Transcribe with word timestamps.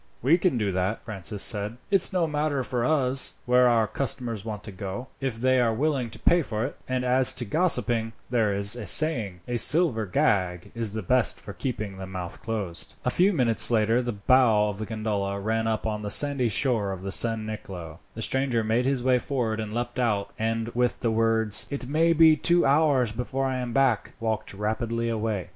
"We 0.23 0.39
can 0.39 0.57
do 0.57 0.71
that," 0.71 1.05
Francis 1.05 1.43
said. 1.43 1.77
"It's 1.91 2.11
no 2.11 2.25
matter 2.25 2.63
to 2.63 2.77
us 2.79 3.35
where 3.45 3.69
our 3.69 3.85
customers 3.87 4.43
want 4.43 4.63
to 4.63 4.71
go, 4.71 5.09
if 5.19 5.35
they 5.39 5.59
are 5.61 5.71
willing 5.75 6.09
to 6.09 6.17
pay 6.17 6.41
for 6.41 6.65
it; 6.65 6.75
and 6.87 7.03
as 7.03 7.35
to 7.35 7.45
gossiping, 7.45 8.13
there 8.27 8.51
is 8.51 8.75
a 8.75 8.87
saying, 8.87 9.41
'A 9.47 9.57
silver 9.57 10.07
gag 10.07 10.71
is 10.73 10.93
the 10.93 11.03
best 11.03 11.39
for 11.39 11.53
keeping 11.53 11.99
the 11.99 12.07
mouth 12.07 12.41
closed.'" 12.41 12.95
A 13.05 13.11
few 13.11 13.31
minutes 13.31 13.69
later 13.69 14.01
the 14.01 14.11
bow 14.11 14.69
of 14.69 14.79
the 14.79 14.87
gondola 14.87 15.39
ran 15.39 15.67
up 15.67 15.85
on 15.85 16.01
the 16.01 16.09
sandy 16.09 16.49
shore 16.49 16.91
of 16.91 17.13
San 17.13 17.45
Nicolo. 17.45 17.99
The 18.13 18.23
stranger 18.23 18.63
made 18.63 18.85
his 18.85 19.03
way 19.03 19.19
forward 19.19 19.59
and 19.59 19.71
leapt 19.71 19.99
out, 19.99 20.31
and 20.39 20.69
with 20.69 21.01
the 21.01 21.11
words, 21.11 21.67
"It 21.69 21.87
may 21.87 22.13
be 22.13 22.35
two 22.35 22.65
hours 22.65 23.11
before 23.11 23.45
I 23.45 23.59
am 23.59 23.71
back," 23.71 24.15
walked 24.19 24.55
rapidly 24.55 25.09
away. 25.09 25.49